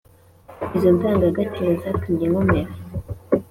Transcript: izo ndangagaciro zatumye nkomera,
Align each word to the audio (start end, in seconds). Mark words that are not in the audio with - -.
izo 0.75 0.89
ndangagaciro 0.95 1.71
zatumye 1.81 2.25
nkomera, 2.31 2.71